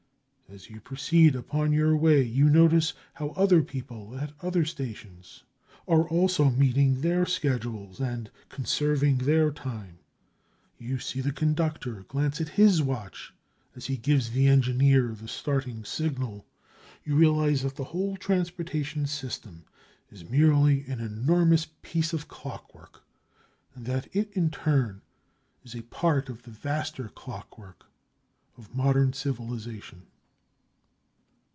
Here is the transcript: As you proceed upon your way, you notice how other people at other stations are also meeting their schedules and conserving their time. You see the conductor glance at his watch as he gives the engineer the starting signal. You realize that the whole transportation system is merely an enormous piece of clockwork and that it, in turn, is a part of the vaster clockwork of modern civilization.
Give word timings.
As 0.53 0.69
you 0.69 0.81
proceed 0.81 1.33
upon 1.33 1.71
your 1.71 1.95
way, 1.95 2.21
you 2.21 2.49
notice 2.49 2.91
how 3.13 3.29
other 3.37 3.63
people 3.63 4.17
at 4.19 4.33
other 4.41 4.65
stations 4.65 5.45
are 5.87 6.05
also 6.09 6.49
meeting 6.49 6.99
their 6.99 7.25
schedules 7.25 8.01
and 8.01 8.29
conserving 8.49 9.19
their 9.19 9.51
time. 9.51 9.99
You 10.77 10.99
see 10.99 11.21
the 11.21 11.31
conductor 11.31 12.03
glance 12.09 12.41
at 12.41 12.49
his 12.49 12.81
watch 12.81 13.33
as 13.77 13.85
he 13.85 13.95
gives 13.95 14.31
the 14.31 14.47
engineer 14.47 15.13
the 15.13 15.29
starting 15.29 15.85
signal. 15.85 16.45
You 17.05 17.15
realize 17.15 17.61
that 17.61 17.77
the 17.77 17.85
whole 17.95 18.17
transportation 18.17 19.05
system 19.05 19.63
is 20.09 20.29
merely 20.29 20.81
an 20.87 20.99
enormous 20.99 21.67
piece 21.81 22.11
of 22.11 22.27
clockwork 22.27 23.03
and 23.73 23.85
that 23.85 24.13
it, 24.13 24.29
in 24.33 24.49
turn, 24.49 25.01
is 25.63 25.75
a 25.75 25.83
part 25.83 26.27
of 26.27 26.43
the 26.43 26.51
vaster 26.51 27.07
clockwork 27.07 27.85
of 28.57 28.75
modern 28.75 29.13
civilization. 29.13 30.07